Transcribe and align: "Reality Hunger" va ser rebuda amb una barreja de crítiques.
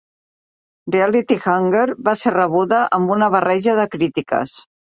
"Reality 0.95 1.37
Hunger" 1.43 1.83
va 2.09 2.15
ser 2.23 2.35
rebuda 2.39 2.83
amb 2.99 3.15
una 3.19 3.31
barreja 3.37 3.77
de 3.83 3.89
crítiques. 3.99 4.61